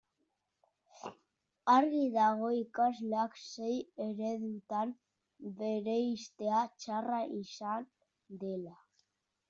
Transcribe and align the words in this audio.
Argi 1.73 2.01
dago 2.15 2.49
ikasleak 2.61 3.37
sei 3.49 3.77
ereduetan 4.07 4.97
bereiztea 5.63 6.65
txarra 6.81 7.23
izan 7.47 7.89
dela. 8.45 8.79